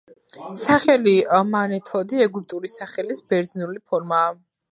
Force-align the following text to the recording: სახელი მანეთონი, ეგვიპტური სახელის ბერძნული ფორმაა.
სახელი 0.61 1.13
მანეთონი, 1.49 2.23
ეგვიპტური 2.27 2.73
სახელის 2.77 3.23
ბერძნული 3.35 3.85
ფორმაა. 3.93 4.35